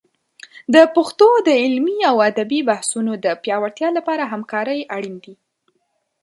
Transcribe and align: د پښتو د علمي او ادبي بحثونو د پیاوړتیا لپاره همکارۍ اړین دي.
د 0.73 0.75
پښتو 0.95 1.27
د 1.47 1.49
علمي 1.63 1.97
او 2.09 2.15
ادبي 2.29 2.59
بحثونو 2.69 3.11
د 3.25 3.27
پیاوړتیا 3.43 3.89
لپاره 3.97 4.23
همکارۍ 4.33 4.79
اړین 4.95 5.15
دي. 5.23 5.35